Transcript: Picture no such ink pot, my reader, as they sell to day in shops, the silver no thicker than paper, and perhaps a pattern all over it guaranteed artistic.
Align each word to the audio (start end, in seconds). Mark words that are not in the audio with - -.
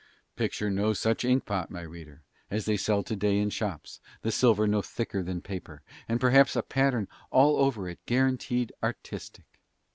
Picture 0.35 0.71
no 0.71 0.93
such 0.93 1.23
ink 1.23 1.45
pot, 1.45 1.69
my 1.69 1.81
reader, 1.83 2.23
as 2.49 2.65
they 2.65 2.75
sell 2.75 3.03
to 3.03 3.15
day 3.15 3.37
in 3.37 3.51
shops, 3.51 3.99
the 4.23 4.31
silver 4.31 4.65
no 4.65 4.81
thicker 4.81 5.21
than 5.21 5.43
paper, 5.43 5.83
and 6.09 6.19
perhaps 6.19 6.55
a 6.55 6.63
pattern 6.63 7.07
all 7.29 7.57
over 7.57 7.87
it 7.87 8.03
guaranteed 8.07 8.73
artistic. 8.81 9.45